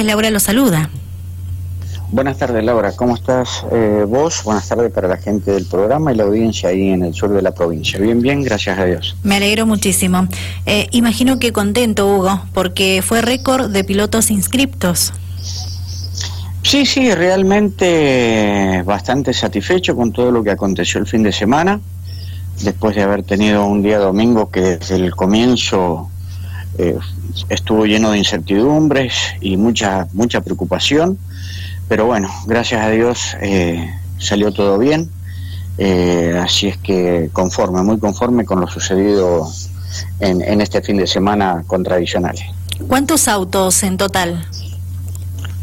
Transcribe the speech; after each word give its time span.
Laura 0.00 0.30
lo 0.30 0.40
saluda. 0.40 0.88
Buenas 2.10 2.36
tardes, 2.36 2.62
Laura. 2.62 2.92
¿Cómo 2.92 3.14
estás 3.14 3.64
eh, 3.72 4.04
vos? 4.06 4.42
Buenas 4.44 4.68
tardes 4.68 4.92
para 4.92 5.08
la 5.08 5.16
gente 5.16 5.50
del 5.50 5.64
programa 5.64 6.12
y 6.12 6.16
la 6.16 6.24
audiencia 6.24 6.68
ahí 6.68 6.90
en 6.90 7.02
el 7.02 7.14
sur 7.14 7.30
de 7.30 7.40
la 7.40 7.52
provincia. 7.52 7.98
Bien, 7.98 8.20
bien, 8.20 8.42
gracias 8.42 8.78
a 8.78 8.84
Dios. 8.84 9.16
Me 9.22 9.36
alegro 9.36 9.66
muchísimo. 9.66 10.28
Eh, 10.66 10.88
imagino 10.90 11.38
que 11.38 11.52
contento, 11.52 12.06
Hugo, 12.06 12.42
porque 12.52 13.02
fue 13.02 13.22
récord 13.22 13.70
de 13.70 13.82
pilotos 13.84 14.30
inscriptos. 14.30 15.12
Sí, 16.62 16.86
sí, 16.86 17.14
realmente 17.14 18.82
bastante 18.84 19.32
satisfecho 19.32 19.96
con 19.96 20.12
todo 20.12 20.30
lo 20.30 20.44
que 20.44 20.50
aconteció 20.50 21.00
el 21.00 21.06
fin 21.06 21.22
de 21.22 21.32
semana, 21.32 21.80
después 22.62 22.94
de 22.94 23.02
haber 23.02 23.24
tenido 23.24 23.64
un 23.64 23.82
día 23.82 23.98
domingo 23.98 24.50
que 24.50 24.76
desde 24.76 24.96
el 24.96 25.14
comienzo 25.14 26.10
eh, 26.88 26.98
estuvo 27.48 27.86
lleno 27.86 28.10
de 28.10 28.18
incertidumbres 28.18 29.14
y 29.40 29.56
mucha, 29.56 30.06
mucha 30.12 30.40
preocupación 30.40 31.18
pero 31.92 32.06
bueno, 32.06 32.30
gracias 32.46 32.82
a 32.82 32.88
Dios 32.88 33.36
eh, 33.42 33.86
salió 34.16 34.50
todo 34.50 34.78
bien, 34.78 35.10
eh, 35.76 36.40
así 36.42 36.68
es 36.68 36.78
que 36.78 37.28
conforme, 37.34 37.82
muy 37.82 37.98
conforme 37.98 38.46
con 38.46 38.62
lo 38.62 38.66
sucedido 38.66 39.46
en, 40.18 40.62
este 40.62 40.80
fin 40.80 40.96
de 40.96 41.06
semana 41.06 41.62
con 41.66 41.82
tradicionales. 41.82 42.44
¿Cuántos 42.88 43.28
autos 43.28 43.82
en 43.82 43.98
total? 43.98 44.42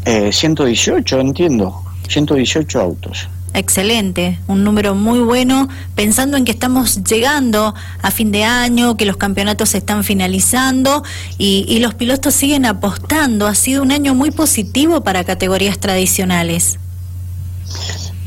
118, 0.04 1.16
eh, 1.16 1.20
entiendo, 1.20 1.82
118 2.08 2.80
autos. 2.80 3.28
Excelente, 3.52 4.38
un 4.46 4.62
número 4.62 4.94
muy 4.94 5.18
bueno, 5.20 5.68
pensando 5.96 6.36
en 6.36 6.44
que 6.44 6.52
estamos 6.52 7.02
llegando 7.02 7.74
a 8.00 8.10
fin 8.12 8.30
de 8.30 8.44
año, 8.44 8.96
que 8.96 9.04
los 9.04 9.16
campeonatos 9.16 9.70
se 9.70 9.78
están 9.78 10.04
finalizando 10.04 11.02
y, 11.36 11.78
los 11.80 11.94
pilotos 11.94 12.34
siguen 12.34 12.64
apostando. 12.64 13.48
Ha 13.48 13.56
sido 13.56 13.82
un 13.82 13.90
año 13.90 14.14
muy 14.14 14.30
positivo 14.30 15.00
para 15.00 15.24
categorías 15.24 15.78
tradicionales. 15.80 16.78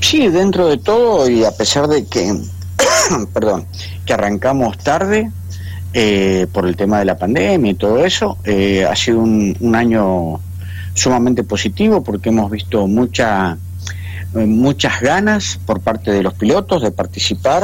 Sí, 0.02 0.28
dentro 0.28 0.68
de 0.68 0.78
todo 0.78 1.30
y 1.30 1.46
a 1.46 1.52
pesar 1.52 1.88
de 1.88 2.06
que, 2.06 2.42
perdón, 3.34 3.66
que 4.06 4.14
arrancamos 4.14 4.78
tarde 4.78 5.32
eh, 5.94 6.48
por 6.52 6.68
el 6.68 6.76
tema 6.76 7.00
de 7.00 7.06
la 7.06 7.18
pandemia 7.18 7.72
y 7.72 7.76
todo 7.76 8.04
eso, 8.04 8.38
eh, 8.44 8.86
ha 8.90 8.96
sido 8.96 9.20
un 9.22 9.74
año 9.74 10.42
sumamente 10.94 11.44
positivo 11.44 12.04
porque 12.04 12.30
hemos 12.30 12.52
visto 12.52 12.88
mucha 12.88 13.58
muchas 14.34 15.02
ganas 15.02 15.60
por 15.66 15.82
parte 15.82 16.12
de 16.12 16.24
los 16.24 16.34
pilotos 16.34 16.82
de 16.82 16.92
participar, 16.92 17.64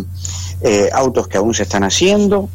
eh, 0.60 0.90
autos 0.92 1.28
que 1.28 1.38
aún 1.38 1.54
se 1.54 1.62
están 1.62 1.84
haciendo, 1.84 2.48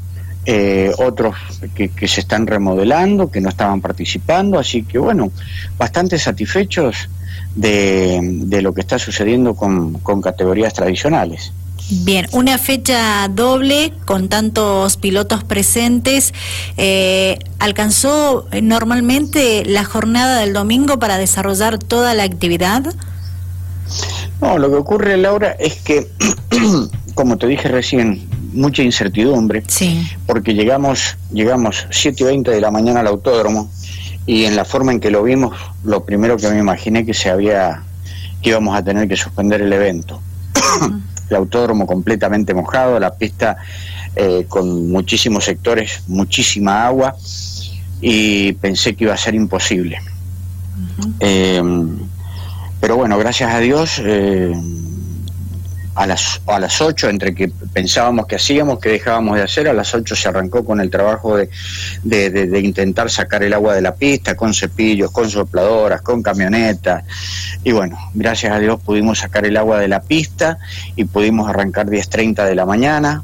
eh, 0.46 0.92
otros 0.98 1.36
que, 1.76 2.08
se 2.08 2.22
están 2.22 2.48
remodelando, 2.48 3.30
que 3.30 3.42
no 3.42 3.50
estaban 3.50 3.82
participando, 3.82 4.58
así 4.58 4.84
que 4.84 4.98
bueno, 4.98 5.32
bastante 5.78 6.18
satisfechos 6.18 7.10
de, 7.56 8.20
de 8.22 8.62
lo 8.62 8.74
que 8.74 8.82
está 8.82 9.00
sucediendo 9.00 9.56
con, 9.56 9.94
con 10.00 10.22
categorías 10.22 10.74
tradicionales. 10.74 11.52
Bien, 11.92 12.28
una 12.34 12.60
fecha 12.60 13.28
doble 13.30 13.94
con 14.06 14.30
tantos 14.30 14.98
pilotos 14.98 15.44
presentes. 15.44 16.34
Eh, 16.78 17.40
¿Alcanzó 17.58 18.48
normalmente 18.62 19.64
la 19.66 19.84
jornada 19.84 20.40
del 20.40 20.54
domingo 20.54 21.00
para 21.00 21.18
desarrollar 21.18 21.80
toda 21.80 22.14
la 22.14 22.24
actividad? 22.24 22.94
No, 24.42 24.58
lo 24.58 24.70
que 24.70 24.76
ocurre, 24.76 25.18
Laura, 25.18 25.56
es 25.60 25.76
que, 25.82 26.08
como 27.14 27.38
te 27.38 27.48
dije 27.48 27.68
recién, 27.68 28.28
mucha 28.54 28.82
incertidumbre, 28.84 29.64
sí. 29.68 30.08
porque 30.26 30.54
llegamos, 30.54 31.18
llegamos 31.32 31.88
7 31.90 32.24
y 32.24 32.26
20 32.26 32.52
de 32.52 32.62
la 32.62 32.72
mañana 32.72 33.02
al 33.02 33.08
autódromo 33.08 33.70
y 34.26 34.46
en 34.46 34.56
la 34.56 34.66
forma 34.66 34.92
en 34.92 35.00
que 35.00 35.12
lo 35.12 35.24
vimos, 35.24 35.56
lo 35.84 36.04
primero 36.06 36.38
que 36.38 36.50
me 36.50 36.60
imaginé 36.60 37.06
que 37.06 37.14
se 37.14 37.30
había, 37.30 37.84
que 38.42 38.50
íbamos 38.50 38.76
a 38.76 38.84
tener 38.84 39.08
que 39.08 39.18
suspender 39.18 39.62
el 39.62 39.74
evento. 39.74 40.22
el 41.30 41.36
autódromo 41.36 41.86
completamente 41.86 42.54
mojado, 42.54 43.00
la 43.00 43.14
pista 43.16 43.58
eh, 44.16 44.46
con 44.48 44.90
muchísimos 44.92 45.46
sectores, 45.46 46.04
muchísima 46.08 46.88
agua 46.88 47.16
y 48.02 48.54
pensé 48.54 48.96
que 48.96 49.06
iba 49.06 49.14
a 49.14 49.18
ser 49.18 49.36
imposible. 49.36 50.00
Pero 52.80 52.96
bueno, 52.96 53.18
gracias 53.18 53.54
a 53.54 53.60
Dios, 53.60 54.02
eh, 54.04 54.54
a, 55.96 56.08
las, 56.08 56.42
a 56.48 56.60
las 56.60 56.80
8, 56.80 57.10
entre 57.10 57.36
que 57.36 57.50
pensábamos 57.74 58.26
que 58.26 58.38
hacíamos, 58.38 58.80
que 58.80 58.88
dejábamos 58.90 59.36
de 59.36 59.44
hacer, 59.44 59.68
a 59.68 59.74
las 59.74 59.94
8 59.94 60.16
se 60.16 60.30
arrancó 60.30 60.64
con 60.64 60.80
el 60.80 60.90
trabajo 60.90 61.36
de, 61.36 61.50
de, 62.04 62.60
intentar 62.62 63.12
sacar 63.12 63.44
el 63.44 63.54
agua 63.54 63.76
de 63.76 63.82
la 63.82 63.96
pista, 63.96 64.36
con 64.36 64.54
cepillos, 64.54 65.12
con 65.12 65.30
sopladoras, 65.30 66.02
con 66.02 66.24
camionetas. 66.24 67.04
Y 67.66 67.74
bueno, 67.74 67.98
gracias 68.14 68.54
a 68.54 68.60
Dios 68.60 68.80
pudimos 68.82 69.20
sacar 69.20 69.46
el 69.46 69.58
agua 69.58 69.78
de 69.80 69.90
la 69.90 70.02
pista 70.02 70.58
y 70.96 71.04
pudimos 71.04 71.50
arrancar 71.50 71.88
10.30 71.88 72.46
de 72.46 72.56
la 72.56 72.66
mañana. 72.66 73.24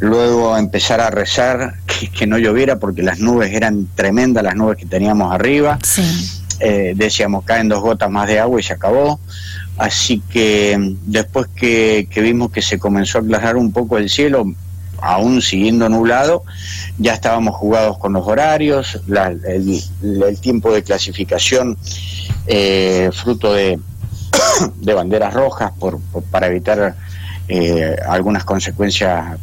Luego 0.00 0.56
empezar 0.56 1.00
a 1.00 1.10
rezar 1.10 1.74
que, 1.86 2.10
que 2.10 2.26
no 2.26 2.36
lloviera 2.38 2.80
porque 2.80 3.04
las 3.04 3.20
nubes 3.20 3.52
eran 3.52 3.86
tremendas, 3.94 4.42
las 4.42 4.56
nubes 4.56 4.76
que 4.76 4.86
teníamos 4.86 5.32
arriba. 5.32 5.78
Sí 5.84 6.37
eh, 6.60 6.92
decíamos 6.96 7.44
caen 7.44 7.68
dos 7.68 7.80
gotas 7.80 8.10
más 8.10 8.26
de 8.26 8.40
agua 8.40 8.60
y 8.60 8.62
se 8.62 8.72
acabó. 8.72 9.20
Así 9.76 10.20
que 10.30 10.76
mm, 10.76 10.96
después 11.06 11.46
que, 11.54 12.08
vimos 12.16 12.50
que 12.50 12.62
se 12.62 12.78
comenzó 12.78 13.18
a 13.18 13.20
aclarar 13.20 13.56
un 13.56 13.72
poco 13.72 13.98
el 13.98 14.10
cielo, 14.10 14.44
aún 15.00 15.40
siguiendo 15.40 15.88
nublado, 15.88 16.42
ya 16.98 17.14
estábamos 17.14 17.54
jugados 17.54 17.98
con 17.98 18.12
los 18.12 18.26
horarios, 18.26 19.00
el, 19.06 20.40
tiempo 20.40 20.72
de 20.72 20.82
clasificación 20.82 21.78
eh, 22.48 23.10
fruto 23.12 23.52
de, 23.52 23.78
de, 24.76 24.94
banderas 24.94 25.32
rojas 25.34 25.72
por, 25.78 26.00
para 26.32 26.48
evitar 26.48 26.96
eh, 27.46 27.96
algunas 28.08 28.42
consecuencias 28.42 29.38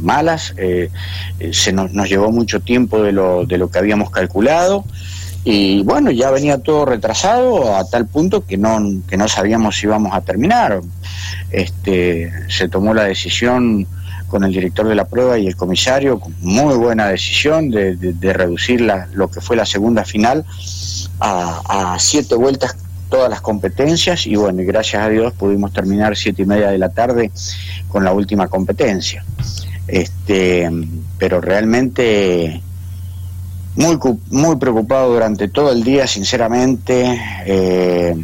malas. 0.00 0.54
se 1.52 1.72
nos, 1.72 1.92
nos, 1.92 2.08
llevó 2.08 2.32
mucho 2.32 2.58
tiempo 2.58 3.02
de 3.02 3.12
lo, 3.12 3.46
de 3.46 3.58
lo 3.58 3.70
que 3.70 3.78
habíamos 3.78 4.10
calculado 4.10 4.84
y 5.50 5.82
bueno, 5.82 6.10
ya 6.10 6.30
venía 6.30 6.58
todo 6.58 6.84
retrasado 6.84 7.74
a 7.74 7.88
tal 7.88 8.06
punto 8.06 8.44
que 8.44 8.58
no, 8.58 8.78
que 9.08 9.16
no 9.16 9.28
sabíamos 9.28 9.78
si 9.78 9.86
íbamos 9.86 10.12
a 10.12 10.20
terminar. 10.20 10.82
Este, 11.50 12.30
se 12.50 12.68
tomó 12.68 12.92
la 12.92 13.04
decisión 13.04 13.86
con 14.26 14.44
el 14.44 14.52
director 14.52 14.86
de 14.86 14.94
la 14.94 15.06
prueba 15.06 15.38
y 15.38 15.46
el 15.46 15.56
comisario, 15.56 16.20
muy 16.40 16.76
buena 16.76 17.08
decisión 17.08 17.70
de, 17.70 17.96
reducir 18.34 18.82
la, 18.82 19.08
lo 19.14 19.30
que 19.30 19.40
fue 19.40 19.56
la 19.56 19.64
segunda 19.64 20.04
final 20.04 20.44
a, 21.18 21.94
a, 21.94 21.98
siete 21.98 22.34
vueltas 22.34 22.76
todas 23.08 23.30
las 23.30 23.40
competencias 23.40 24.26
y 24.26 24.36
bueno, 24.36 24.60
y 24.60 24.66
gracias 24.66 25.02
a 25.02 25.08
Dios 25.08 25.32
pudimos 25.32 25.72
terminar 25.72 26.14
siete 26.14 26.42
y 26.42 26.44
media 26.44 26.68
de 26.68 26.76
la 26.76 26.90
tarde 26.90 27.30
con 27.88 28.04
la 28.04 28.12
última 28.12 28.48
competencia. 28.48 29.24
Este, 29.86 30.70
pero 31.16 31.40
realmente 31.40 32.60
muy, 33.78 33.96
muy 34.30 34.56
preocupado 34.56 35.12
durante 35.12 35.48
todo 35.48 35.72
el 35.72 35.84
día, 35.84 36.06
sinceramente. 36.06 37.20
Eh, 37.46 38.16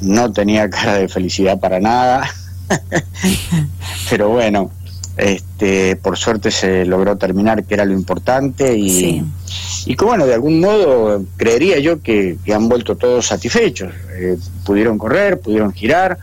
no 0.00 0.32
tenía 0.32 0.68
cara 0.70 0.94
de 0.94 1.08
felicidad 1.08 1.60
para 1.60 1.78
nada. 1.78 2.28
Pero 4.10 4.30
bueno, 4.30 4.70
este, 5.18 5.96
por 5.96 6.16
suerte 6.16 6.50
se 6.50 6.86
logró 6.86 7.16
terminar, 7.16 7.64
que 7.64 7.74
era 7.74 7.84
lo 7.84 7.92
importante. 7.92 8.76
Y, 8.76 9.22
y 9.84 9.94
que 9.94 10.04
bueno, 10.04 10.24
de 10.26 10.34
algún 10.34 10.60
modo 10.60 11.22
creería 11.36 11.78
yo 11.80 12.00
que, 12.00 12.38
han 12.52 12.68
vuelto 12.70 12.96
todos 12.96 13.26
satisfechos. 13.26 13.92
Eh, 14.16 14.38
pudieron 14.64 14.96
correr, 14.96 15.38
pudieron 15.38 15.72
girar. 15.72 16.18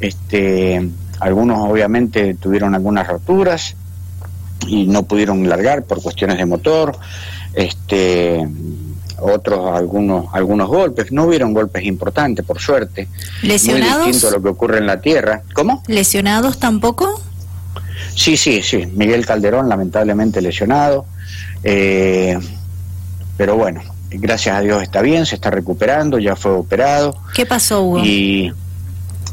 Este, 0.00 0.88
algunos 1.20 1.58
obviamente 1.70 2.34
tuvieron 2.34 2.74
algunas 2.74 3.06
roturas 3.06 3.76
y 4.66 4.86
no 4.86 5.02
pudieron 5.02 5.46
largar 5.46 5.82
por 5.82 6.00
cuestiones 6.00 6.38
de 6.38 6.46
motor 6.46 6.96
este 7.54 8.46
otros 9.20 9.76
algunos 9.76 10.26
algunos 10.32 10.68
golpes. 10.68 11.12
No 11.12 11.24
hubieron 11.24 11.54
golpes 11.54 11.84
importantes 11.84 12.44
por 12.44 12.60
suerte. 12.60 13.08
Lesionados 13.42 13.98
muy 13.98 14.06
distinto 14.08 14.28
a 14.28 14.38
lo 14.38 14.42
que 14.42 14.48
ocurre 14.48 14.78
en 14.78 14.86
la 14.86 15.00
tierra. 15.00 15.42
Cómo 15.54 15.82
lesionados 15.86 16.58
tampoco 16.58 17.20
sí 18.14 18.36
sí 18.36 18.62
sí. 18.62 18.86
Miguel 18.94 19.24
Calderón 19.26 19.68
lamentablemente 19.68 20.40
lesionado. 20.40 21.06
Eh, 21.62 22.38
pero 23.36 23.56
bueno 23.56 23.82
gracias 24.10 24.56
a 24.56 24.60
Dios 24.60 24.82
está 24.82 25.00
bien 25.00 25.24
se 25.26 25.34
está 25.34 25.50
recuperando 25.50 26.18
ya 26.18 26.36
fue 26.36 26.52
operado. 26.52 27.16
Qué 27.34 27.46
pasó 27.46 27.82
Hugo 27.82 28.00
y 28.04 28.52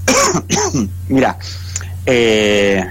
mira 1.09 1.37
eh, 2.05 2.83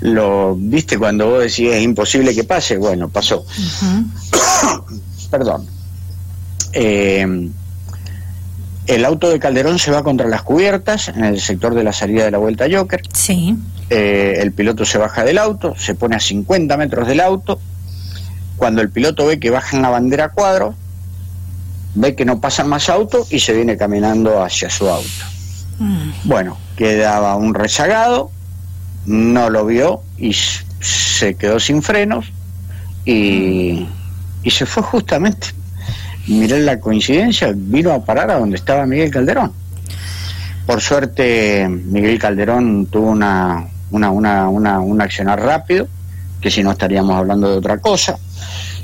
lo 0.00 0.54
viste 0.56 0.98
cuando 0.98 1.28
vos 1.28 1.40
decís 1.40 1.70
es 1.72 1.82
imposible 1.82 2.34
que 2.34 2.44
pase, 2.44 2.76
bueno, 2.76 3.08
pasó. 3.08 3.44
Perdón. 5.30 5.66
Eh, 6.72 7.50
el 8.88 9.04
auto 9.04 9.28
de 9.28 9.38
Calderón 9.38 9.78
se 9.78 9.90
va 9.90 10.02
contra 10.02 10.26
las 10.28 10.42
cubiertas 10.42 11.08
en 11.08 11.22
el 11.22 11.40
sector 11.40 11.74
de 11.74 11.84
la 11.84 11.92
salida 11.92 12.24
de 12.24 12.30
la 12.30 12.38
vuelta 12.38 12.66
Joker. 12.70 13.02
Sí. 13.12 13.54
Eh, 13.90 14.38
el 14.40 14.52
piloto 14.52 14.86
se 14.86 14.96
baja 14.96 15.24
del 15.24 15.36
auto, 15.36 15.74
se 15.76 15.94
pone 15.94 16.16
a 16.16 16.20
50 16.20 16.74
metros 16.78 17.06
del 17.06 17.20
auto. 17.20 17.60
Cuando 18.56 18.80
el 18.80 18.90
piloto 18.90 19.26
ve 19.26 19.38
que 19.38 19.50
baja 19.50 19.76
en 19.76 19.82
la 19.82 19.90
bandera 19.90 20.30
cuadro, 20.30 20.74
ve 21.94 22.14
que 22.14 22.24
no 22.24 22.40
pasan 22.40 22.68
más 22.68 22.88
autos 22.88 23.30
y 23.30 23.40
se 23.40 23.52
viene 23.52 23.76
caminando 23.76 24.42
hacia 24.42 24.70
su 24.70 24.88
auto. 24.88 25.06
Mm. 25.78 26.10
Bueno, 26.24 26.56
quedaba 26.74 27.36
un 27.36 27.52
rezagado, 27.52 28.30
no 29.08 29.48
lo 29.48 29.64
vio 29.64 30.02
y 30.18 30.34
se 30.34 31.34
quedó 31.34 31.58
sin 31.58 31.82
frenos 31.82 32.30
y, 33.06 33.88
y 34.42 34.50
se 34.50 34.66
fue 34.66 34.82
justamente. 34.82 35.48
Miré 36.26 36.60
la 36.60 36.78
coincidencia, 36.78 37.52
vino 37.54 37.90
a 37.92 38.04
parar 38.04 38.30
a 38.30 38.38
donde 38.38 38.56
estaba 38.56 38.84
Miguel 38.84 39.10
Calderón. 39.10 39.50
Por 40.66 40.82
suerte, 40.82 41.66
Miguel 41.68 42.18
Calderón 42.18 42.86
tuvo 42.86 43.08
una, 43.08 43.66
una, 43.90 44.10
una, 44.10 44.48
una, 44.50 44.80
un 44.80 45.00
accionar 45.00 45.40
rápido, 45.40 45.88
que 46.42 46.50
si 46.50 46.62
no 46.62 46.72
estaríamos 46.72 47.16
hablando 47.16 47.50
de 47.50 47.56
otra 47.56 47.78
cosa. 47.78 48.18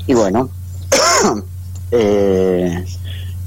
Y 0.07 0.15
bueno, 0.15 0.49
eh, 1.91 2.83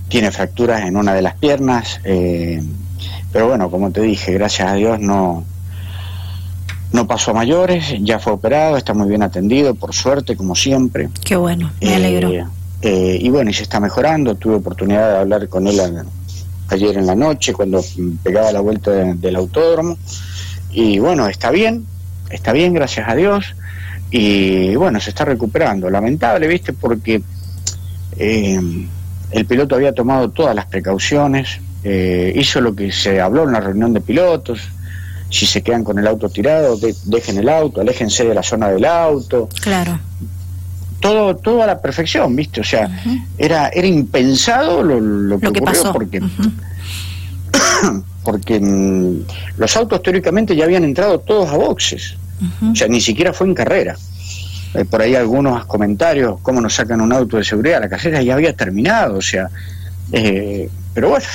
tiene 0.08 0.30
fracturas 0.30 0.82
en 0.82 0.96
una 0.96 1.12
de 1.12 1.22
las 1.22 1.34
piernas, 1.34 2.00
eh, 2.04 2.62
pero 3.32 3.48
bueno, 3.48 3.68
como 3.68 3.90
te 3.90 4.02
dije, 4.02 4.32
gracias 4.34 4.68
a 4.68 4.74
Dios 4.74 5.00
no, 5.00 5.44
no 6.92 7.06
pasó 7.06 7.32
a 7.32 7.34
mayores, 7.34 7.94
ya 8.00 8.18
fue 8.18 8.32
operado, 8.32 8.76
está 8.76 8.94
muy 8.94 9.08
bien 9.08 9.22
atendido, 9.22 9.74
por 9.74 9.94
suerte, 9.94 10.36
como 10.36 10.54
siempre. 10.54 11.08
Qué 11.24 11.36
bueno, 11.36 11.72
me 11.80 11.94
alegro. 11.94 12.48
Eh, 12.80 13.18
y 13.20 13.28
bueno, 13.28 13.50
y 13.50 13.54
se 13.54 13.64
está 13.64 13.80
mejorando, 13.80 14.36
tuve 14.36 14.54
oportunidad 14.54 15.12
de 15.12 15.18
hablar 15.18 15.48
con 15.48 15.66
él 15.66 15.80
ayer 16.68 16.96
en 16.96 17.06
la 17.06 17.14
noche, 17.14 17.52
cuando 17.52 17.84
pegaba 18.22 18.52
la 18.52 18.60
vuelta 18.60 18.90
del 18.90 19.36
autódromo, 19.36 19.98
y 20.70 20.98
bueno, 20.98 21.28
está 21.28 21.50
bien, 21.50 21.86
está 22.30 22.52
bien, 22.52 22.72
gracias 22.72 23.08
a 23.08 23.14
Dios, 23.14 23.54
y 24.10 24.74
bueno, 24.76 25.00
se 25.00 25.10
está 25.10 25.24
recuperando. 25.24 25.90
Lamentable, 25.90 26.46
viste, 26.46 26.72
porque 26.72 27.22
eh, 28.16 28.60
el 29.30 29.44
piloto 29.44 29.74
había 29.74 29.92
tomado 29.92 30.30
todas 30.30 30.54
las 30.54 30.66
precauciones, 30.66 31.60
eh, 31.84 32.32
hizo 32.34 32.60
lo 32.60 32.74
que 32.74 32.92
se 32.92 33.20
habló 33.20 33.44
en 33.44 33.52
la 33.52 33.60
reunión 33.60 33.92
de 33.92 34.00
pilotos, 34.00 34.68
si 35.30 35.46
se 35.46 35.62
quedan 35.62 35.84
con 35.84 35.98
el 35.98 36.06
auto 36.06 36.28
tirado, 36.28 36.78
dejen 37.04 37.38
el 37.38 37.48
auto, 37.48 37.80
aléjense 37.80 38.24
de 38.24 38.34
la 38.34 38.42
zona 38.42 38.68
del 38.68 38.84
auto. 38.84 39.48
Claro. 39.60 39.98
Todo, 41.00 41.36
todo 41.36 41.62
a 41.62 41.66
la 41.66 41.80
perfección, 41.80 42.34
¿viste? 42.34 42.60
O 42.60 42.64
sea, 42.64 42.90
era, 43.36 43.68
era 43.68 43.86
impensado 43.86 44.82
lo, 44.82 45.38
que, 45.38 45.48
ocurrió 45.48 45.92
porque, 45.92 46.20
porque 48.24 48.58
mm, 48.58 49.24
los 49.58 49.76
autos 49.76 50.02
teóricamente 50.02 50.56
ya 50.56 50.64
habían 50.64 50.84
entrado 50.84 51.20
todos 51.20 51.50
a 51.50 51.56
boxes. 51.56 52.16
O 52.62 52.74
sea, 52.74 52.88
ni 52.88 53.00
siquiera 53.00 53.32
fue 53.32 53.48
en 53.48 53.54
carrera. 53.54 53.96
Hay 54.74 54.84
por 54.84 55.02
ahí 55.02 55.14
algunos 55.14 55.66
comentarios, 55.66 56.40
cómo 56.42 56.60
nos 56.60 56.74
sacan 56.74 57.00
un 57.00 57.12
auto 57.12 57.36
de 57.36 57.44
seguridad, 57.44 57.80
la 57.80 57.88
carrera 57.88 58.22
ya 58.22 58.34
había 58.34 58.54
terminado, 58.54 59.16
o 59.16 59.22
sea, 59.22 59.48
eh, 60.12 60.68
pero 60.94 61.10
bueno, 61.10 61.26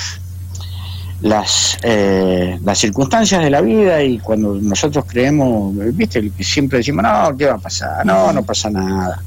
las, 1.24 1.78
eh, 1.82 2.58
las 2.62 2.78
circunstancias 2.78 3.42
de 3.42 3.48
la 3.48 3.62
vida 3.62 4.02
y 4.02 4.18
cuando 4.18 4.56
nosotros 4.60 5.06
creemos, 5.08 5.74
viste, 5.94 6.30
siempre 6.40 6.78
decimos, 6.78 7.02
no, 7.02 7.34
¿qué 7.34 7.46
va 7.46 7.54
a 7.54 7.58
pasar? 7.58 8.04
No, 8.04 8.30
no 8.30 8.42
pasa 8.42 8.68
nada. 8.68 9.22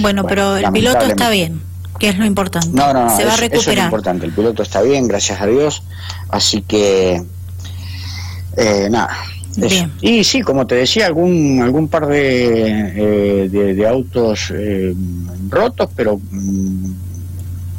Bueno, 0.00 0.26
pero 0.26 0.56
el 0.56 0.72
piloto 0.72 1.06
está 1.06 1.30
bien, 1.30 1.62
que 2.00 2.08
es 2.08 2.18
lo 2.18 2.24
importante. 2.24 2.70
No, 2.72 2.92
no, 2.92 3.16
Se 3.16 3.24
va 3.24 3.34
a 3.34 3.36
recuperar. 3.36 3.60
Eso 3.60 3.70
es 3.70 3.76
lo 3.76 3.84
importante, 3.84 4.26
el 4.26 4.32
piloto 4.32 4.64
está 4.64 4.82
bien, 4.82 5.06
gracias 5.06 5.40
a 5.40 5.46
Dios, 5.46 5.84
así 6.30 6.62
que, 6.62 7.22
eh, 8.56 8.88
nada. 8.90 9.16
Bien. 9.56 9.92
Y 10.00 10.24
sí, 10.24 10.42
como 10.42 10.66
te 10.66 10.74
decía, 10.74 11.06
algún 11.06 11.62
algún 11.62 11.86
par 11.86 12.08
de, 12.08 13.44
eh, 13.44 13.48
de, 13.48 13.86
autos 13.86 14.52
rotos, 15.48 15.90
pero 15.94 16.20
mm, 16.30 16.90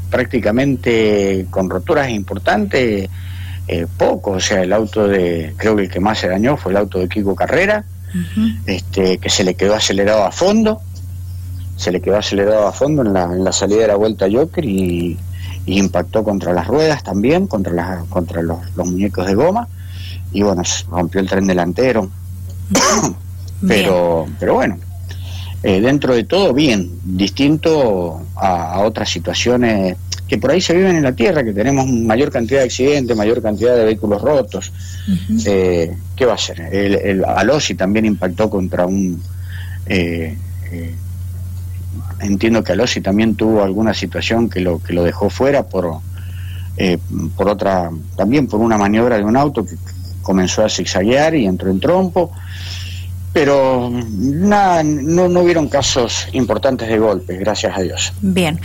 prácticamente 0.10 1.48
con 1.50 1.70
roturas 1.70 2.10
importantes 2.10 3.10
eh, 3.68 3.86
poco, 3.98 4.32
o 4.32 4.40
sea, 4.40 4.64
el 4.64 4.72
auto 4.72 5.08
de, 5.08 5.54
creo 5.58 5.76
que 5.76 5.84
el 5.84 5.90
que 5.90 6.00
más 6.00 6.20
se 6.20 6.30
dañó 6.30 6.58
fue 6.58 6.72
el 6.72 6.78
auto 6.78 7.00
de 7.00 7.10
Kiko 7.10 7.36
Carrera, 7.36 7.84
este, 8.66 9.18
que 9.18 9.30
se 9.30 9.44
le 9.44 9.56
quedó 9.56 9.76
acelerado 9.76 10.24
a 10.24 10.32
fondo, 10.32 10.82
se 11.76 11.92
le 11.92 12.02
quedó 12.02 12.18
acelerado 12.18 12.68
a 12.68 12.72
fondo 12.72 13.02
en 13.02 13.14
la, 13.14 13.24
en 13.26 13.44
la 13.44 13.52
salida 13.52 13.82
de 13.82 13.88
la 13.88 13.96
vuelta 13.96 14.28
Joker 14.32 14.66
y, 14.66 15.18
impactó 15.66 16.24
contra 16.24 16.54
las 16.54 16.66
ruedas 16.66 17.04
también, 17.04 17.46
contra, 17.46 17.74
las, 17.74 18.06
contra 18.06 18.42
los, 18.42 18.60
muñecos 18.78 19.26
de 19.26 19.36
goma, 19.36 19.68
y 20.32 20.42
bueno, 20.42 20.64
rompió 20.90 21.20
el 21.20 21.28
tren 21.28 21.46
delantero. 21.46 22.10
pero, 23.68 24.28
pero 24.40 24.54
bueno, 24.54 24.78
eh, 25.68 25.82
dentro 25.82 26.16
de 26.16 26.24
todo 26.24 26.54
bien, 26.54 27.00
distinto 27.04 28.22
a 28.38 28.80
otras 28.80 29.10
situaciones 29.10 29.98
que 30.26 30.38
por 30.38 30.52
ahí 30.52 30.62
se 30.62 30.74
viven 30.74 30.96
en 30.96 31.04
la 31.04 31.12
tierra, 31.12 31.44
que 31.44 31.52
tenemos 31.52 31.86
mayor 31.88 32.32
cantidad 32.32 32.60
de 32.60 32.66
accidentes, 32.66 33.18
mayor 33.18 33.42
cantidad 33.42 33.76
de 33.76 33.84
vehículos 33.84 34.22
rotos. 34.22 34.72
Eh, 35.46 35.94
¿Qué 36.16 36.26
va 36.26 36.36
a 36.36 36.38
ser? 36.38 36.62
El, 36.62 36.96
el 36.96 37.26
Alosi 37.26 37.76
también 37.76 38.06
impactó 38.06 38.50
contra 38.50 38.86
un... 38.86 39.22
Eh, 39.86 40.38
eh, 40.72 40.96
entiendo 42.22 42.64
que 42.64 42.72
Alosi 42.72 43.02
también 43.02 43.36
tuvo 43.36 43.62
alguna 43.62 43.94
situación 43.94 44.50
que 44.50 44.62
lo, 44.62 44.82
que 44.82 44.94
lo 44.94 45.04
dejó 45.04 45.30
fuera 45.30 45.64
por, 45.64 46.00
por 47.36 47.50
otra, 47.50 47.90
también 48.16 48.48
por 48.48 48.62
una 48.62 48.78
maniobra 48.78 49.18
de 49.18 49.26
un 49.26 49.36
auto 49.36 49.66
que 49.66 49.76
comenzó 50.22 50.64
a 50.64 50.70
zigzaguear 50.70 51.36
y 51.36 51.46
entró 51.46 51.70
en 51.70 51.82
trompo 51.82 52.32
pero 53.38 53.92
nada, 53.92 54.82
no, 54.84 55.30
no 55.30 55.42
hubieron 55.42 55.70
casos 55.70 56.28
importantes 56.34 56.88
de 56.88 56.98
golpes, 56.98 57.40
gracias 57.40 57.78
a 57.78 57.82
Dios. 57.82 58.12
Bien, 58.20 58.60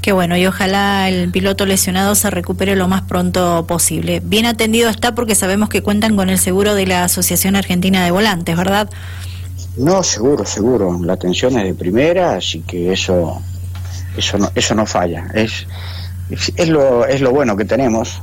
qué 0.00 0.12
bueno, 0.12 0.34
y 0.34 0.46
ojalá 0.46 1.10
el 1.10 1.30
piloto 1.30 1.66
lesionado 1.66 2.14
se 2.14 2.30
recupere 2.30 2.74
lo 2.74 2.88
más 2.88 3.02
pronto 3.02 3.66
posible. 3.68 4.22
Bien 4.24 4.46
atendido 4.46 4.88
está 4.88 5.14
porque 5.14 5.34
sabemos 5.34 5.68
que 5.68 5.82
cuentan 5.82 6.16
con 6.16 6.30
el 6.30 6.38
seguro 6.38 6.74
de 6.74 6.86
la 6.86 7.04
Asociación 7.04 7.54
Argentina 7.54 8.02
de 8.02 8.12
Volantes, 8.12 8.56
¿verdad? 8.56 8.88
No, 9.76 10.02
seguro, 10.02 10.46
seguro. 10.46 10.98
La 11.04 11.12
atención 11.12 11.58
es 11.58 11.64
de 11.64 11.74
primera, 11.74 12.36
así 12.36 12.60
que 12.60 12.94
eso, 12.94 13.42
eso 14.16 14.38
no, 14.38 14.50
eso 14.54 14.74
no 14.74 14.86
falla. 14.86 15.26
Es, 15.34 15.66
es, 16.30 16.68
lo, 16.70 17.04
es 17.04 17.20
lo 17.20 17.30
bueno 17.30 17.58
que 17.58 17.66
tenemos. 17.66 18.22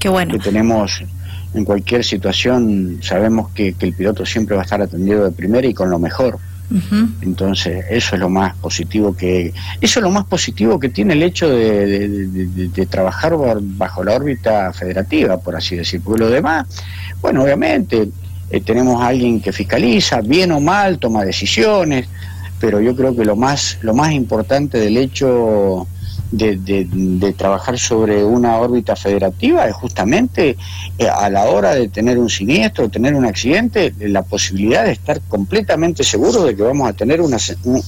Qué 0.00 0.08
bueno. 0.08 0.34
Que 0.34 0.40
tenemos 0.40 1.04
en 1.54 1.64
cualquier 1.64 2.04
situación 2.04 2.98
sabemos 3.02 3.50
que, 3.52 3.74
el 3.78 3.92
piloto 3.94 4.26
siempre 4.26 4.56
va 4.56 4.62
a 4.62 4.64
estar 4.64 4.82
atendido 4.82 5.24
de 5.24 5.30
primera 5.30 5.66
y 5.66 5.74
con 5.74 5.90
lo 5.90 5.98
mejor. 5.98 6.38
Entonces, 7.20 7.84
eso 7.90 8.16
es 8.16 8.20
lo 8.20 8.28
más 8.28 8.56
positivo 8.56 9.14
que 9.14 9.52
eso 9.80 10.00
es 10.00 10.02
lo 10.02 10.10
más 10.10 10.24
positivo 10.24 10.80
que 10.80 10.88
tiene 10.88 11.12
el 11.12 11.22
hecho 11.22 11.48
de, 11.48 12.86
trabajar 12.88 13.34
bajo 13.60 14.02
la 14.02 14.14
órbita 14.14 14.72
federativa, 14.72 15.38
por 15.38 15.54
así 15.54 15.76
decir. 15.76 16.00
Porque 16.02 16.22
lo 16.22 16.30
demás, 16.30 16.66
bueno, 17.20 17.44
obviamente 17.44 18.08
eh, 18.50 18.60
tenemos 18.60 19.00
a 19.00 19.08
alguien 19.08 19.40
que 19.40 19.52
fiscaliza, 19.52 20.20
bien 20.22 20.52
o 20.52 20.60
mal, 20.60 20.98
toma 20.98 21.24
decisiones, 21.24 22.08
pero 22.58 22.80
yo 22.80 22.96
creo 22.96 23.14
que 23.14 23.24
lo 23.24 23.36
más 23.36 23.78
lo 23.82 23.94
más 23.94 24.12
importante 24.12 24.78
del 24.78 24.96
hecho 24.96 25.86
de, 26.36 27.34
trabajar 27.36 27.78
sobre 27.78 28.24
una 28.24 28.58
órbita 28.58 28.96
federativa 28.96 29.66
es 29.66 29.74
justamente 29.74 30.56
eh, 30.98 31.08
a 31.08 31.30
la 31.30 31.44
hora 31.44 31.74
de 31.74 31.88
tener 31.88 32.18
un 32.18 32.28
siniestro, 32.28 32.88
tener 32.88 33.14
un 33.14 33.24
accidente, 33.24 33.92
la 33.98 34.22
posibilidad 34.22 34.84
de 34.84 34.92
estar 34.92 35.20
completamente 35.22 36.04
seguro 36.04 36.44
de 36.44 36.56
que 36.56 36.62
vamos 36.62 36.88
a 36.88 36.92
tener 36.92 37.20
una, 37.20 37.38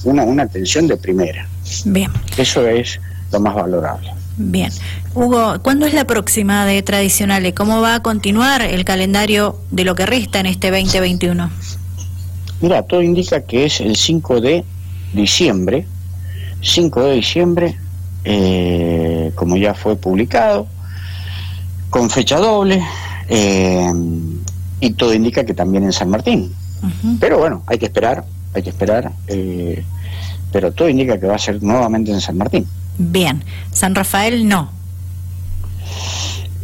una, 0.03 0.23
una 0.23 0.43
atención 0.43 0.87
de 0.87 0.97
primera. 0.97 1.47
Bien. 1.85 2.11
Eso 2.37 2.67
es 2.67 2.99
lo 3.31 3.39
más 3.39 3.55
valorable. 3.55 4.11
Bien. 4.37 4.71
Hugo, 5.15 5.59
¿cuándo 5.63 5.85
es 5.87 5.93
la 5.93 6.05
próxima 6.05 6.65
de 6.65 6.83
Tradicionales? 6.83 7.53
¿Cómo 7.53 7.81
va 7.81 7.95
a 7.95 7.99
continuar 8.01 8.61
el 8.61 8.85
calendario 8.85 9.59
de 9.71 9.83
lo 9.83 9.95
que 9.95 10.05
resta 10.05 10.39
en 10.39 10.45
este 10.45 10.69
2021? 10.69 11.49
Mira, 12.61 12.83
todo 12.83 13.01
indica 13.01 13.41
que 13.41 13.65
es 13.65 13.81
el 13.81 13.95
5 13.95 14.41
de 14.41 14.63
diciembre, 15.13 15.87
5 16.61 17.03
de 17.03 17.13
diciembre 17.13 17.77
eh, 18.29 19.31
como 19.35 19.55
ya 19.55 19.73
fue 19.73 19.95
publicado, 19.95 20.67
con 21.89 22.09
fecha 22.09 22.37
doble, 22.39 22.83
eh, 23.29 23.89
y 24.81 24.89
todo 24.91 25.13
indica 25.13 25.45
que 25.45 25.53
también 25.53 25.85
en 25.85 25.93
San 25.93 26.09
Martín. 26.09 26.53
Pero 27.21 27.39
bueno, 27.39 27.63
hay 27.67 27.77
que 27.77 27.85
esperar, 27.85 28.25
hay 28.53 28.63
que 28.63 28.69
esperar, 28.71 29.13
eh, 29.27 29.81
pero 30.51 30.73
todo 30.73 30.89
indica 30.89 31.17
que 31.17 31.25
va 31.25 31.35
a 31.35 31.39
ser 31.39 31.63
nuevamente 31.63 32.11
en 32.11 32.19
San 32.19 32.37
Martín. 32.37 32.67
Bien, 32.97 33.45
San 33.71 33.95
Rafael 33.95 34.45
no. 34.45 34.71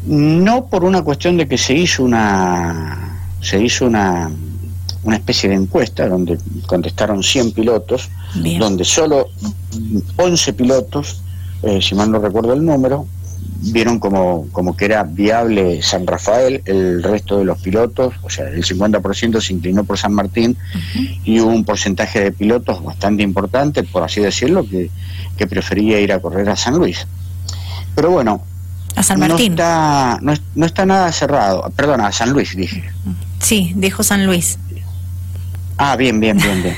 No 0.05 0.65
por 0.65 0.84
una 0.84 1.01
cuestión 1.01 1.38
de 1.38 1.48
que 1.48 1.58
se 1.58 1.74
hizo 1.75 2.03
una 2.03 3.22
se 3.39 3.63
hizo 3.63 3.86
una 3.86 4.29
una 5.03 5.15
especie 5.15 5.48
de 5.48 5.55
encuesta 5.55 6.10
donde 6.10 6.38
contestaron 6.65 7.24
100 7.24 7.53
pilotos, 7.53 8.10
donde 8.60 8.84
solo 8.84 9.29
11 10.17 10.53
pilotos 10.53 11.23
eh, 11.63 11.82
si 11.82 11.96
mal 11.96 12.12
no 12.12 12.20
recuerdo 12.20 12.53
el 12.53 12.65
número, 12.65 13.08
vieron 13.72 14.00
como, 14.00 14.48
como 14.51 14.75
que 14.75 14.86
era 14.86 15.03
viable 15.03 15.82
San 15.82 16.05
Rafael, 16.05 16.62
el 16.65 17.01
resto 17.01 17.38
de 17.38 17.46
los 17.46 17.60
pilotos, 17.62 18.13
o 18.22 18.29
sea, 18.29 18.48
el 18.48 18.63
50% 18.63 19.41
se 19.41 19.53
inclinó 19.53 19.84
por 19.84 19.98
San 19.98 20.13
Martín 20.13 20.58
y 21.24 21.39
hubo 21.39 21.51
un 21.51 21.63
porcentaje 21.63 22.20
de 22.22 22.32
pilotos 22.32 22.84
bastante 22.84 23.24
importante, 23.24 23.84
por 23.84 24.03
así 24.03 24.22
decirlo, 24.22 24.67
que, 24.67 24.89
que 25.38 25.48
prefería 25.48 26.00
ir 26.00 26.12
a 26.12 26.20
correr 26.20 26.50
a 26.50 26.55
San 26.55 26.77
Luis. 26.77 27.08
Pero 27.96 28.12
bueno, 28.12 28.41
a 28.96 29.03
San 29.03 29.20
Martín. 29.20 29.55
No 29.55 29.63
está, 29.63 30.20
no, 30.55 30.65
está 30.65 30.86
nada 30.86 31.12
cerrado. 31.12 31.72
Perdona, 31.75 32.08
a 32.08 32.12
San 32.12 32.32
Luis 32.32 32.55
dije. 32.55 32.84
Sí, 33.39 33.74
dijo 33.75 34.03
San 34.03 34.25
Luis. 34.25 34.60
Ah, 35.77 35.96
bien, 35.96 36.20
bien, 36.20 36.38
bien, 36.38 36.62
bien. 36.62 36.75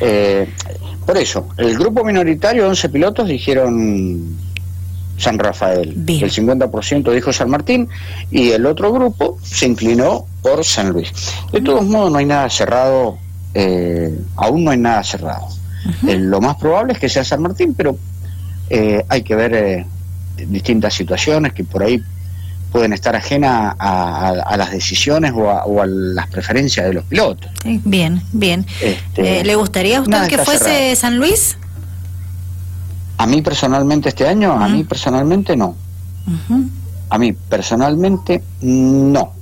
Eh, 0.00 0.48
por 1.08 1.16
eso, 1.16 1.48
el 1.56 1.78
grupo 1.78 2.04
minoritario, 2.04 2.68
11 2.68 2.90
pilotos, 2.90 3.26
dijeron 3.26 4.36
San 5.16 5.38
Rafael. 5.38 5.94
El 6.06 6.30
50% 6.30 7.14
dijo 7.14 7.32
San 7.32 7.48
Martín 7.48 7.88
y 8.30 8.50
el 8.50 8.66
otro 8.66 8.92
grupo 8.92 9.38
se 9.42 9.64
inclinó 9.64 10.26
por 10.42 10.62
San 10.66 10.90
Luis. 10.90 11.10
De 11.50 11.62
todos 11.62 11.86
modos, 11.86 12.12
no 12.12 12.18
hay 12.18 12.26
nada 12.26 12.50
cerrado, 12.50 13.16
eh, 13.54 14.18
aún 14.36 14.64
no 14.64 14.70
hay 14.70 14.76
nada 14.76 15.02
cerrado. 15.02 15.48
Eh, 16.06 16.18
lo 16.18 16.42
más 16.42 16.56
probable 16.56 16.92
es 16.92 16.98
que 16.98 17.08
sea 17.08 17.24
San 17.24 17.40
Martín, 17.40 17.72
pero 17.72 17.96
hay 19.08 19.22
que 19.22 19.34
ver 19.34 19.86
distintas 20.36 20.92
situaciones 20.92 21.54
que 21.54 21.64
por 21.64 21.84
ahí 21.84 22.02
pueden 22.72 22.92
estar 22.92 23.16
ajenas 23.16 23.74
a, 23.78 24.56
las 24.56 24.70
decisiones 24.70 25.32
o 25.34 25.50
a, 25.50 25.86
las 25.86 26.26
preferencias 26.28 26.86
de 26.86 26.94
los 26.94 27.04
pilotos. 27.04 27.50
Bien, 27.64 28.22
bien. 28.32 28.66
Este, 28.80 29.40
eh, 29.40 29.44
¿Le 29.44 29.54
gustaría 29.54 29.98
a 29.98 30.02
usted 30.02 30.26
que 30.28 30.38
fuese 30.38 30.94
San 30.96 31.16
Luis? 31.16 31.56
A 33.16 33.26
mí 33.26 33.42
personalmente 33.42 34.10
este 34.10 34.26
año, 34.26 34.52
a 34.52 34.68
mí 34.68 34.84
personalmente 34.84 35.56
no. 35.56 35.74
A 37.10 37.18
mí 37.18 37.32
personalmente 37.32 38.42
no. 38.60 39.32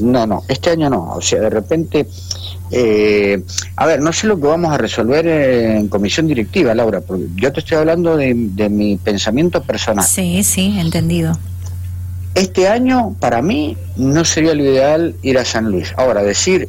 No, 0.00 0.26
no, 0.26 0.42
este 0.48 0.70
año 0.70 0.90
no. 0.90 1.14
O 1.14 1.20
sea, 1.20 1.40
de 1.40 1.50
repente, 1.50 2.06
eh, 2.70 3.42
a 3.76 3.86
ver, 3.86 4.00
no 4.00 4.12
sé 4.12 4.26
lo 4.26 4.38
que 4.38 4.46
vamos 4.46 4.72
a 4.72 4.78
resolver 4.78 5.26
en 5.26 5.88
comisión 5.88 6.26
directiva, 6.26 6.74
Laura, 6.74 7.00
porque 7.00 7.26
yo 7.36 7.52
te 7.52 7.60
estoy 7.60 7.78
hablando 7.78 8.16
de, 8.16 8.32
de 8.34 8.68
mi 8.68 8.96
pensamiento 8.96 9.62
personal. 9.62 10.04
Sí, 10.04 10.42
sí, 10.44 10.78
entendido. 10.78 11.36
Este 12.38 12.68
año, 12.68 13.16
para 13.18 13.42
mí, 13.42 13.76
no 13.96 14.24
sería 14.24 14.54
lo 14.54 14.62
ideal 14.62 15.16
ir 15.22 15.38
a 15.38 15.44
San 15.44 15.72
Luis. 15.72 15.92
Ahora, 15.96 16.22
decir, 16.22 16.68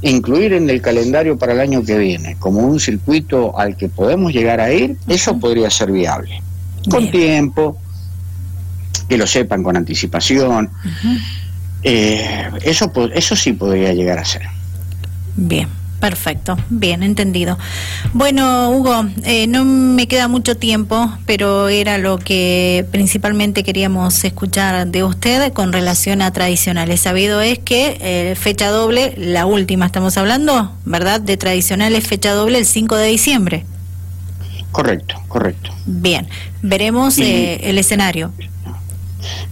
incluir 0.00 0.52
en 0.52 0.70
el 0.70 0.80
calendario 0.80 1.36
para 1.36 1.54
el 1.54 1.60
año 1.60 1.82
que 1.82 1.98
viene 1.98 2.36
como 2.38 2.60
un 2.60 2.78
circuito 2.78 3.58
al 3.58 3.76
que 3.76 3.88
podemos 3.88 4.32
llegar 4.32 4.60
a 4.60 4.72
ir, 4.72 4.96
eso 5.08 5.38
podría 5.40 5.70
ser 5.70 5.90
viable. 5.90 6.40
Con 6.88 7.10
tiempo, 7.10 7.78
que 9.08 9.18
lo 9.18 9.26
sepan 9.26 9.64
con 9.64 9.76
anticipación. 9.76 10.70
Eh, 11.82 12.48
eso, 12.62 12.92
eso 13.12 13.34
sí 13.34 13.54
podría 13.54 13.92
llegar 13.92 14.20
a 14.20 14.24
ser. 14.24 14.42
Bien. 15.34 15.68
Perfecto, 16.02 16.56
bien, 16.68 17.04
entendido. 17.04 17.56
Bueno, 18.12 18.70
Hugo, 18.70 19.04
eh, 19.22 19.46
no 19.46 19.64
me 19.64 20.08
queda 20.08 20.26
mucho 20.26 20.56
tiempo, 20.56 21.08
pero 21.26 21.68
era 21.68 21.96
lo 21.96 22.18
que 22.18 22.84
principalmente 22.90 23.62
queríamos 23.62 24.24
escuchar 24.24 24.88
de 24.88 25.04
usted 25.04 25.52
con 25.52 25.72
relación 25.72 26.20
a 26.20 26.32
tradicionales. 26.32 27.02
Sabido 27.02 27.40
es 27.40 27.60
que 27.60 27.98
eh, 28.00 28.34
fecha 28.34 28.70
doble, 28.70 29.14
la 29.16 29.46
última 29.46 29.86
estamos 29.86 30.18
hablando, 30.18 30.72
¿verdad? 30.84 31.20
De 31.20 31.36
tradicionales 31.36 32.04
fecha 32.04 32.32
doble 32.32 32.58
el 32.58 32.66
5 32.66 32.96
de 32.96 33.06
diciembre. 33.06 33.64
Correcto, 34.72 35.22
correcto. 35.28 35.70
Bien, 35.86 36.26
veremos 36.62 37.16
eh, 37.18 37.60
el 37.62 37.78
escenario. 37.78 38.32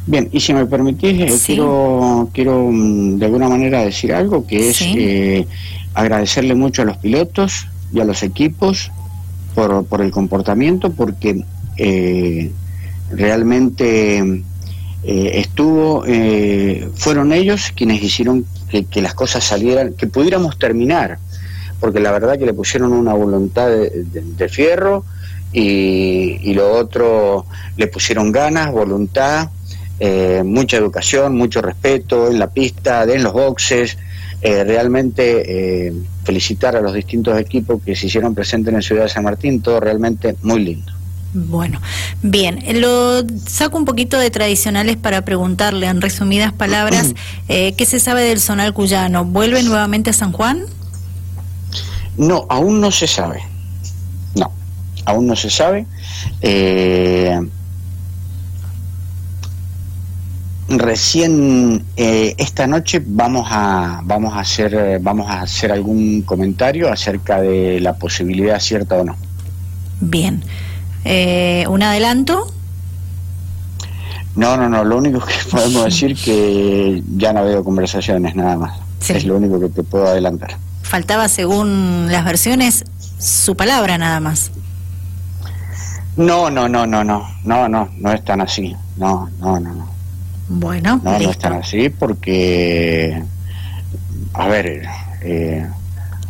Bien, 0.04 0.28
y 0.32 0.40
si 0.40 0.52
me 0.52 0.66
permitís, 0.66 1.44
quiero, 1.46 2.28
quiero 2.34 2.72
mm, 2.72 3.20
de 3.20 3.26
alguna 3.26 3.48
manera 3.48 3.84
decir 3.84 4.12
algo 4.12 4.44
que 4.44 4.70
es 4.70 4.80
agradecerle 6.00 6.54
mucho 6.54 6.82
a 6.82 6.84
los 6.84 6.96
pilotos 6.96 7.66
y 7.92 8.00
a 8.00 8.04
los 8.04 8.22
equipos 8.22 8.90
por, 9.54 10.00
el 10.00 10.10
comportamiento, 10.10 10.90
porque 10.90 11.44
eh, 11.76 12.50
realmente 13.10 14.18
eh, 15.02 15.30
estuvo, 15.34 16.04
eh, 16.06 16.88
fueron 16.94 17.32
ellos 17.32 17.72
quienes 17.74 18.02
hicieron 18.02 18.46
que, 18.68 19.02
las 19.02 19.14
cosas 19.14 19.44
salieran, 19.44 19.94
que 19.94 20.06
pudiéramos 20.06 20.58
terminar, 20.58 21.18
porque 21.80 22.00
la 22.00 22.12
verdad 22.12 22.38
que 22.38 22.46
le 22.46 22.54
pusieron 22.54 22.92
una 22.92 23.12
voluntad 23.12 23.68
de, 23.68 24.48
fierro 24.48 25.04
y, 25.52 26.38
y, 26.42 26.54
lo 26.54 26.70
otro 26.72 27.46
le 27.76 27.88
pusieron 27.88 28.30
ganas, 28.30 28.70
voluntad, 28.70 29.50
mucha 30.44 30.76
educación, 30.76 31.36
mucho 31.36 31.60
respeto 31.60 32.30
en 32.30 32.38
la 32.38 32.48
pista, 32.48 33.02
en 33.02 33.22
los 33.24 33.32
boxes, 33.32 33.98
eh, 34.42 34.64
realmente 34.64 35.88
eh, 35.88 35.92
felicitar 36.24 36.76
a 36.76 36.80
los 36.80 36.94
distintos 36.94 37.38
equipos 37.38 37.82
que 37.82 37.94
se 37.94 38.06
hicieron 38.06 38.34
presentes 38.34 38.68
en 38.68 38.76
la 38.76 38.82
ciudad 38.82 39.02
de 39.02 39.08
San 39.08 39.24
Martín, 39.24 39.60
todo 39.60 39.80
realmente 39.80 40.36
muy 40.42 40.64
lindo. 40.64 40.92
Bueno, 41.32 41.80
bien, 42.22 42.58
lo 42.80 43.22
saco 43.46 43.76
un 43.76 43.84
poquito 43.84 44.18
de 44.18 44.30
tradicionales 44.30 44.96
para 44.96 45.24
preguntarle, 45.24 45.86
en 45.86 46.00
resumidas 46.00 46.52
palabras, 46.52 47.14
eh, 47.48 47.74
¿qué 47.74 47.86
se 47.86 48.00
sabe 48.00 48.22
del 48.22 48.40
Zonal 48.40 48.74
Cuyano? 48.74 49.24
¿Vuelve 49.24 49.62
nuevamente 49.62 50.10
a 50.10 50.12
San 50.12 50.32
Juan? 50.32 50.62
No, 52.16 52.46
aún 52.48 52.80
no 52.80 52.90
se 52.90 53.06
sabe. 53.06 53.42
No, 54.34 54.50
aún 55.04 55.26
no 55.28 55.36
se 55.36 55.50
sabe. 55.50 55.86
Eh, 56.40 57.19
recién 60.80 61.84
eh, 61.96 62.34
esta 62.38 62.66
noche 62.66 63.02
vamos 63.04 63.46
a 63.50 64.00
vamos 64.04 64.34
a 64.34 64.40
hacer 64.40 64.74
eh, 64.74 64.98
vamos 65.00 65.30
a 65.30 65.42
hacer 65.42 65.70
algún 65.70 66.22
comentario 66.22 66.90
acerca 66.90 67.40
de 67.40 67.80
la 67.80 67.94
posibilidad 67.94 68.58
cierta 68.58 68.96
o 68.96 69.04
no. 69.04 69.16
Bien, 70.00 70.42
eh, 71.04 71.64
un 71.68 71.82
adelanto. 71.82 72.52
No, 74.36 74.56
no, 74.56 74.68
no. 74.68 74.84
Lo 74.84 74.96
único 74.96 75.20
que 75.20 75.34
podemos 75.50 75.84
decir 75.84 76.16
que 76.16 77.02
ya 77.16 77.32
no 77.32 77.44
veo 77.44 77.62
conversaciones 77.62 78.34
nada 78.34 78.56
más. 78.56 78.78
Es 79.08 79.24
lo 79.24 79.36
único 79.36 79.58
que 79.60 79.68
te 79.68 79.82
puedo 79.82 80.06
adelantar. 80.06 80.56
Faltaba, 80.82 81.28
según 81.28 82.08
las 82.10 82.24
versiones, 82.24 82.84
su 83.18 83.56
palabra 83.56 83.98
nada 83.98 84.20
más. 84.20 84.50
No, 86.16 86.50
no, 86.50 86.68
no, 86.68 86.86
no, 86.86 87.02
no, 87.02 87.26
no, 87.44 87.68
no, 87.68 87.88
no 87.96 88.12
es 88.12 88.24
tan 88.24 88.40
así. 88.40 88.76
No, 88.96 89.28
no, 89.40 89.58
no, 89.58 89.74
no. 89.74 89.99
Bueno, 90.52 91.00
no, 91.04 91.16
no 91.16 91.30
están 91.30 91.52
así 91.52 91.90
porque, 91.90 93.22
a 94.32 94.48
ver, 94.48 94.82
eh, 95.22 95.64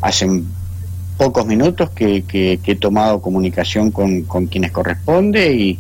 hacen 0.02 0.46
pocos 1.16 1.46
minutos 1.46 1.88
que, 1.90 2.24
que, 2.24 2.60
he 2.62 2.76
tomado 2.76 3.22
comunicación 3.22 3.90
con, 3.90 4.24
con 4.24 4.46
quienes 4.46 4.72
corresponde 4.72 5.54
y, 5.54 5.78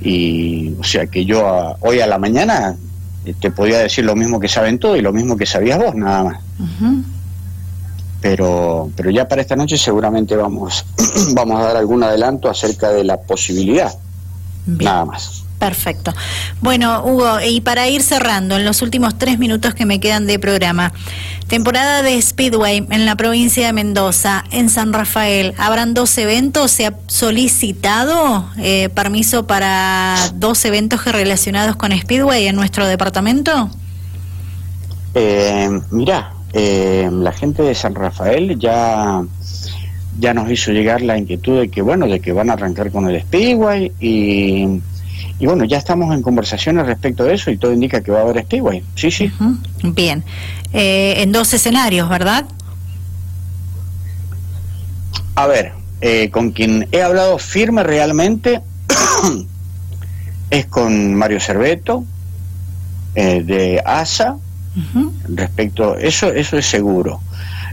y, 0.00 0.74
o 0.80 0.84
sea 0.84 1.06
que 1.06 1.26
yo 1.26 1.76
hoy 1.80 2.00
a 2.00 2.06
la 2.06 2.18
mañana 2.18 2.74
te 3.38 3.50
podía 3.50 3.80
decir 3.80 4.06
lo 4.06 4.16
mismo 4.16 4.40
que 4.40 4.48
saben 4.48 4.78
todos 4.78 4.98
y 4.98 5.02
lo 5.02 5.12
mismo 5.12 5.36
que 5.36 5.44
sabías 5.44 5.78
vos 5.78 5.94
nada 5.94 6.24
más. 6.24 6.38
Pero, 8.22 8.90
pero 8.96 9.10
ya 9.10 9.28
para 9.28 9.42
esta 9.42 9.54
noche 9.54 9.76
seguramente 9.76 10.34
vamos, 10.34 10.86
vamos 11.34 11.60
a 11.60 11.64
dar 11.64 11.76
algún 11.76 12.02
adelanto 12.02 12.48
acerca 12.48 12.88
de 12.88 13.04
la 13.04 13.20
posibilidad, 13.20 13.92
nada 14.66 15.04
más. 15.04 15.44
Perfecto. 15.62 16.12
Bueno, 16.60 17.04
Hugo, 17.04 17.38
y 17.40 17.60
para 17.60 17.86
ir 17.86 18.02
cerrando, 18.02 18.56
en 18.56 18.64
los 18.64 18.82
últimos 18.82 19.16
tres 19.16 19.38
minutos 19.38 19.76
que 19.76 19.86
me 19.86 20.00
quedan 20.00 20.26
de 20.26 20.40
programa, 20.40 20.92
temporada 21.46 22.02
de 22.02 22.20
Speedway 22.20 22.84
en 22.90 23.06
la 23.06 23.14
provincia 23.14 23.68
de 23.68 23.72
Mendoza, 23.72 24.42
en 24.50 24.68
San 24.68 24.92
Rafael, 24.92 25.54
¿habrán 25.58 25.94
dos 25.94 26.18
eventos? 26.18 26.72
¿Se 26.72 26.86
ha 26.86 26.94
solicitado 27.06 28.50
eh, 28.58 28.88
permiso 28.88 29.46
para 29.46 30.16
dos 30.34 30.64
eventos 30.64 31.04
relacionados 31.04 31.76
con 31.76 31.96
Speedway 31.96 32.48
en 32.48 32.56
nuestro 32.56 32.84
departamento? 32.88 33.70
Eh, 35.14 35.70
mira, 35.92 36.32
eh, 36.52 37.08
la 37.12 37.30
gente 37.30 37.62
de 37.62 37.76
San 37.76 37.94
Rafael 37.94 38.58
ya 38.58 39.22
ya 40.18 40.34
nos 40.34 40.50
hizo 40.50 40.72
llegar 40.72 41.00
la 41.00 41.16
inquietud 41.16 41.60
de 41.60 41.68
que 41.68 41.80
bueno 41.80 42.06
de 42.06 42.20
que 42.20 42.32
van 42.32 42.50
a 42.50 42.52
arrancar 42.52 42.90
con 42.90 43.08
el 43.08 43.18
Speedway 43.22 43.92
y 43.98 44.82
y 45.38 45.46
bueno, 45.46 45.64
ya 45.64 45.78
estamos 45.78 46.14
en 46.14 46.22
conversaciones 46.22 46.86
respecto 46.86 47.24
de 47.24 47.34
eso 47.34 47.50
y 47.50 47.56
todo 47.56 47.72
indica 47.72 48.00
que 48.02 48.12
va 48.12 48.20
a 48.20 48.22
haber 48.22 48.44
Speedway. 48.44 48.82
Sí, 48.94 49.10
sí. 49.10 49.32
Bien. 49.82 50.22
Eh, 50.72 51.14
en 51.18 51.32
dos 51.32 51.52
escenarios, 51.52 52.08
¿verdad? 52.08 52.46
A 55.34 55.46
ver, 55.46 55.72
eh, 56.00 56.30
con 56.30 56.52
quien 56.52 56.88
he 56.92 57.02
hablado 57.02 57.38
firme 57.38 57.82
realmente 57.82 58.60
es 60.50 60.66
con 60.66 61.14
Mario 61.14 61.40
Cerveto, 61.40 62.04
eh, 63.14 63.42
de 63.42 63.82
ASA, 63.84 64.36
respecto, 65.28 65.96
eso, 65.96 66.28
eso 66.32 66.56
es 66.56 66.66
seguro. 66.66 67.20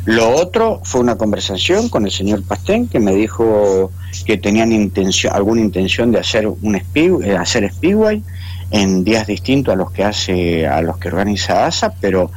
Lo 0.05 0.29
otro 0.35 0.81
fue 0.83 1.01
una 1.01 1.17
conversación 1.17 1.89
con 1.89 2.05
el 2.05 2.11
señor 2.11 2.43
Pastén 2.43 2.87
que 2.87 2.99
me 2.99 3.13
dijo 3.13 3.91
que 4.25 4.37
tenían 4.37 4.71
intención, 4.71 5.33
alguna 5.33 5.61
intención 5.61 6.11
de 6.11 6.19
hacer 6.19 6.47
un 6.47 6.75
speed, 6.75 7.23
eh, 7.23 7.37
hacer 7.37 7.69
speedway 7.71 8.23
en 8.71 9.03
días 9.03 9.27
distintos 9.27 9.73
a 9.73 9.77
los 9.77 9.91
que 9.91 10.03
hace, 10.03 10.67
a 10.67 10.81
los 10.81 10.97
que 10.97 11.07
organiza 11.09 11.65
ASA, 11.65 11.93
pero 11.99 12.31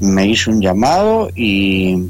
me 0.00 0.26
hizo 0.26 0.50
un 0.50 0.60
llamado 0.60 1.30
y, 1.34 2.08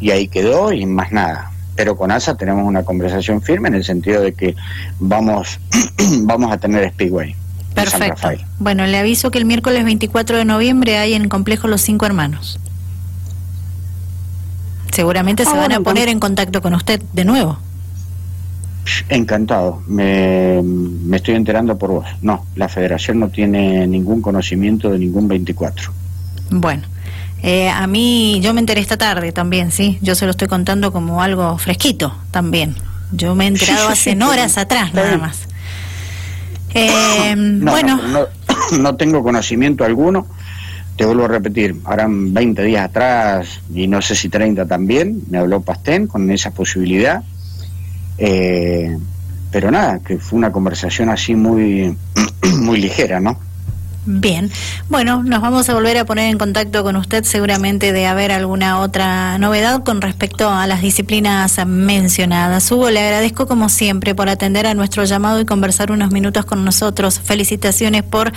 y 0.00 0.10
ahí 0.10 0.28
quedó 0.28 0.72
y 0.72 0.86
más 0.86 1.12
nada. 1.12 1.50
Pero 1.74 1.96
con 1.96 2.10
ASA 2.10 2.36
tenemos 2.36 2.64
una 2.64 2.84
conversación 2.84 3.40
firme 3.42 3.68
en 3.68 3.74
el 3.74 3.84
sentido 3.84 4.22
de 4.22 4.34
que 4.34 4.54
vamos, 4.98 5.58
vamos 6.22 6.52
a 6.52 6.58
tener 6.58 6.88
speedway. 6.90 7.34
Perfecto. 7.74 8.28
Bueno, 8.58 8.86
le 8.86 8.98
aviso 8.98 9.30
que 9.30 9.38
el 9.38 9.46
miércoles 9.46 9.84
24 9.84 10.36
de 10.36 10.44
noviembre 10.44 10.98
hay 10.98 11.14
en 11.14 11.28
Complejo 11.28 11.68
Los 11.68 11.80
Cinco 11.80 12.04
Hermanos. 12.04 12.58
Seguramente 14.92 15.44
se 15.44 15.50
ah, 15.50 15.56
van 15.56 15.72
a 15.72 15.80
poner 15.80 16.08
en 16.08 16.20
contacto 16.20 16.62
con 16.62 16.74
usted 16.74 17.02
de 17.12 17.24
nuevo. 17.24 17.58
Encantado, 19.08 19.82
me, 19.86 20.60
me, 20.62 21.16
estoy 21.16 21.34
enterando 21.34 21.78
por 21.78 21.90
vos. 21.90 22.06
No, 22.20 22.46
la 22.56 22.68
federación 22.68 23.20
no 23.20 23.28
tiene 23.28 23.86
ningún 23.86 24.20
conocimiento 24.20 24.90
de 24.90 24.98
ningún 24.98 25.28
24. 25.28 25.92
Bueno, 26.50 26.82
eh, 27.42 27.68
a 27.70 27.86
mí 27.86 28.40
yo 28.42 28.54
me 28.54 28.60
enteré 28.60 28.80
esta 28.80 28.96
tarde 28.96 29.32
también, 29.32 29.72
¿sí? 29.72 29.98
Yo 30.02 30.14
se 30.14 30.26
lo 30.26 30.32
estoy 30.32 30.48
contando 30.48 30.92
como 30.92 31.22
algo 31.22 31.58
fresquito 31.58 32.14
también. 32.30 32.76
Yo 33.12 33.34
me 33.34 33.44
he 33.44 33.48
enterado 33.48 33.88
hace 33.88 34.16
horas 34.22 34.58
atrás 34.58 34.94
nada 34.94 35.18
más. 35.18 35.48
Eh, 36.74 37.34
bueno. 37.60 38.00
No, 38.78 38.96
tengo 38.96 39.22
conocimiento 39.22 39.84
alguno. 39.84 40.26
Te 40.96 41.06
vuelvo 41.06 41.24
a 41.24 41.28
repetir, 41.28 41.76
harán 41.84 42.34
20 42.34 42.62
días 42.62 42.84
atrás 42.84 43.60
y 43.74 43.86
no 43.86 44.02
sé 44.02 44.14
si 44.14 44.28
30 44.28 44.66
también, 44.66 45.22
me 45.30 45.38
habló 45.38 45.60
Pastén 45.60 46.06
con 46.06 46.30
esa 46.30 46.50
posibilidad. 46.50 47.22
Eh, 48.18 48.96
pero 49.50 49.70
nada, 49.70 49.98
que 50.00 50.18
fue 50.18 50.38
una 50.38 50.52
conversación 50.52 51.08
así 51.08 51.34
muy, 51.34 51.96
muy 52.60 52.80
ligera, 52.80 53.20
¿no? 53.20 53.38
Bien, 54.04 54.50
bueno, 54.88 55.22
nos 55.22 55.40
vamos 55.40 55.68
a 55.68 55.74
volver 55.74 55.96
a 55.96 56.04
poner 56.04 56.28
en 56.28 56.36
contacto 56.36 56.82
con 56.82 56.96
usted 56.96 57.22
seguramente 57.22 57.92
de 57.92 58.08
haber 58.08 58.32
alguna 58.32 58.80
otra 58.80 59.38
novedad 59.38 59.84
con 59.84 60.00
respecto 60.00 60.50
a 60.50 60.66
las 60.66 60.82
disciplinas 60.82 61.64
mencionadas. 61.64 62.68
Hugo, 62.72 62.90
le 62.90 62.98
agradezco 62.98 63.46
como 63.46 63.68
siempre 63.68 64.16
por 64.16 64.28
atender 64.28 64.66
a 64.66 64.74
nuestro 64.74 65.04
llamado 65.04 65.38
y 65.38 65.44
conversar 65.44 65.92
unos 65.92 66.10
minutos 66.10 66.44
con 66.44 66.64
nosotros. 66.64 67.20
Felicitaciones 67.20 68.02
por 68.02 68.32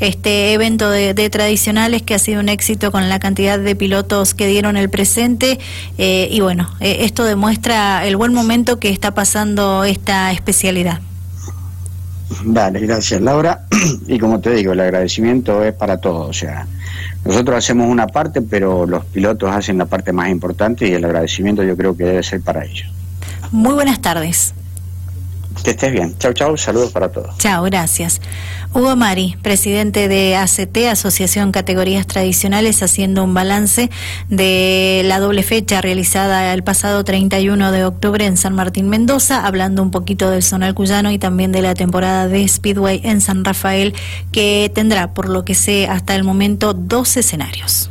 este 0.00 0.52
evento 0.52 0.90
de, 0.90 1.14
tradicionales 1.30 2.02
que 2.02 2.16
ha 2.16 2.18
sido 2.18 2.40
un 2.40 2.48
éxito 2.48 2.90
con 2.90 3.08
la 3.08 3.20
cantidad 3.20 3.56
de 3.56 3.76
pilotos 3.76 4.34
que 4.34 4.48
dieron 4.48 4.76
el 4.76 4.90
presente 4.90 5.60
eh, 5.96 6.26
y 6.28 6.40
bueno, 6.40 6.68
eh, 6.80 6.98
esto 7.02 7.22
demuestra 7.22 8.04
el 8.04 8.16
buen 8.16 8.34
momento 8.34 8.80
que 8.80 8.88
está 8.88 9.14
pasando 9.14 9.84
esta 9.84 10.32
especialidad. 10.32 11.00
Vale, 12.44 12.80
gracias 12.80 13.20
Laura. 13.20 13.66
Y 14.06 14.18
como 14.18 14.40
te 14.40 14.50
digo, 14.50 14.72
el 14.72 14.80
agradecimiento 14.80 15.62
es 15.64 15.72
para 15.74 15.98
todos. 15.98 16.28
O 16.28 16.32
sea, 16.32 16.66
nosotros 17.24 17.56
hacemos 17.56 17.88
una 17.88 18.06
parte, 18.06 18.42
pero 18.42 18.86
los 18.86 19.04
pilotos 19.06 19.50
hacen 19.50 19.78
la 19.78 19.86
parte 19.86 20.12
más 20.12 20.28
importante 20.28 20.88
y 20.88 20.92
el 20.92 21.04
agradecimiento 21.04 21.62
yo 21.62 21.76
creo 21.76 21.96
que 21.96 22.04
debe 22.04 22.22
ser 22.22 22.40
para 22.40 22.64
ellos. 22.64 22.88
Muy 23.50 23.74
buenas 23.74 24.00
tardes. 24.00 24.54
Que 25.64 25.70
estés 25.70 25.92
bien. 25.92 26.14
Chau, 26.18 26.34
chau. 26.34 26.56
Saludos 26.58 26.92
para 26.92 27.10
todos. 27.10 27.38
Chao, 27.38 27.64
gracias. 27.64 28.20
Hugo 28.74 28.96
Mari, 28.96 29.36
presidente 29.40 30.08
de 30.08 30.36
ACT, 30.36 30.76
Asociación 30.90 31.52
Categorías 31.52 32.06
Tradicionales, 32.06 32.82
haciendo 32.82 33.24
un 33.24 33.32
balance 33.32 33.88
de 34.28 35.02
la 35.06 35.20
doble 35.20 35.42
fecha 35.42 35.80
realizada 35.80 36.52
el 36.52 36.62
pasado 36.64 37.02
31 37.02 37.72
de 37.72 37.84
octubre 37.84 38.26
en 38.26 38.36
San 38.36 38.54
Martín 38.54 38.90
Mendoza, 38.90 39.46
hablando 39.46 39.80
un 39.80 39.90
poquito 39.90 40.28
del 40.28 40.42
Zonal 40.42 40.74
Cuyano 40.74 41.10
y 41.12 41.18
también 41.18 41.50
de 41.50 41.62
la 41.62 41.74
temporada 41.74 42.28
de 42.28 42.46
Speedway 42.46 43.00
en 43.04 43.22
San 43.22 43.44
Rafael, 43.44 43.94
que 44.32 44.70
tendrá, 44.74 45.14
por 45.14 45.30
lo 45.30 45.46
que 45.46 45.54
sé 45.54 45.86
hasta 45.86 46.14
el 46.14 46.24
momento, 46.24 46.74
dos 46.74 47.16
escenarios. 47.16 47.88